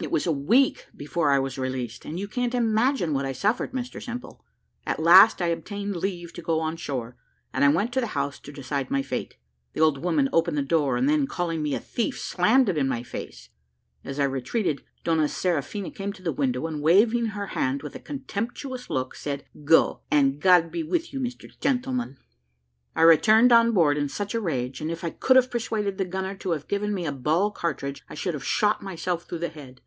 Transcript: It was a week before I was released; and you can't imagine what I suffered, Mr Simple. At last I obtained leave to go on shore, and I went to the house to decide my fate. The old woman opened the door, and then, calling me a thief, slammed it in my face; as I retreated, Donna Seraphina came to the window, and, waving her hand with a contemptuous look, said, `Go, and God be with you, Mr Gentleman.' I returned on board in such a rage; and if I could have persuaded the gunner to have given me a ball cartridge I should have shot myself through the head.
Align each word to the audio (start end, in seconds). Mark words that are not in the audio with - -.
It 0.00 0.12
was 0.12 0.28
a 0.28 0.32
week 0.32 0.86
before 0.96 1.32
I 1.32 1.40
was 1.40 1.58
released; 1.58 2.04
and 2.04 2.20
you 2.20 2.28
can't 2.28 2.54
imagine 2.54 3.12
what 3.12 3.24
I 3.24 3.32
suffered, 3.32 3.72
Mr 3.72 4.00
Simple. 4.00 4.44
At 4.86 5.00
last 5.00 5.42
I 5.42 5.48
obtained 5.48 5.96
leave 5.96 6.32
to 6.34 6.40
go 6.40 6.60
on 6.60 6.76
shore, 6.76 7.16
and 7.52 7.64
I 7.64 7.68
went 7.68 7.92
to 7.94 8.00
the 8.00 8.06
house 8.14 8.38
to 8.38 8.52
decide 8.52 8.92
my 8.92 9.02
fate. 9.02 9.36
The 9.72 9.80
old 9.80 9.98
woman 9.98 10.28
opened 10.32 10.56
the 10.56 10.62
door, 10.62 10.96
and 10.96 11.08
then, 11.08 11.26
calling 11.26 11.64
me 11.64 11.74
a 11.74 11.80
thief, 11.80 12.16
slammed 12.16 12.68
it 12.68 12.78
in 12.78 12.86
my 12.86 13.02
face; 13.02 13.48
as 14.04 14.20
I 14.20 14.24
retreated, 14.26 14.84
Donna 15.02 15.26
Seraphina 15.26 15.90
came 15.90 16.12
to 16.12 16.22
the 16.22 16.30
window, 16.30 16.68
and, 16.68 16.80
waving 16.80 17.26
her 17.26 17.48
hand 17.48 17.82
with 17.82 17.96
a 17.96 17.98
contemptuous 17.98 18.88
look, 18.88 19.16
said, 19.16 19.46
`Go, 19.64 20.02
and 20.12 20.38
God 20.38 20.70
be 20.70 20.84
with 20.84 21.12
you, 21.12 21.18
Mr 21.18 21.50
Gentleman.' 21.58 22.18
I 22.94 23.02
returned 23.02 23.50
on 23.50 23.72
board 23.72 23.98
in 23.98 24.08
such 24.08 24.32
a 24.32 24.40
rage; 24.40 24.80
and 24.80 24.92
if 24.92 25.02
I 25.02 25.10
could 25.10 25.34
have 25.34 25.50
persuaded 25.50 25.98
the 25.98 26.04
gunner 26.04 26.36
to 26.36 26.52
have 26.52 26.68
given 26.68 26.94
me 26.94 27.04
a 27.04 27.10
ball 27.12 27.50
cartridge 27.50 28.04
I 28.08 28.14
should 28.14 28.34
have 28.34 28.44
shot 28.44 28.80
myself 28.80 29.24
through 29.24 29.38
the 29.40 29.48
head. 29.48 29.80